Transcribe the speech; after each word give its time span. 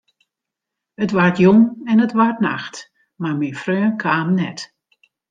It 1.05 1.11
waard 1.15 1.37
jûn 1.41 1.59
en 1.91 2.03
it 2.05 2.15
waard 2.17 2.37
nacht, 2.45 2.75
mar 3.21 3.35
myn 3.37 3.59
freon 3.63 3.93
kaam 4.03 4.29
net. 4.39 4.59